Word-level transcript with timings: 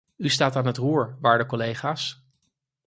U 0.17 0.29
staat 0.29 0.55
aan 0.55 0.65
het 0.65 0.77
roer, 0.77 1.17
waarde 1.19 1.45
collega's. 1.45 2.23